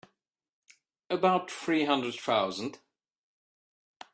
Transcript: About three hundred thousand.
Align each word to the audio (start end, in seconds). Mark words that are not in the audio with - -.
About 1.11 1.51
three 1.51 1.85
hundred 1.85 2.15
thousand. 2.15 2.79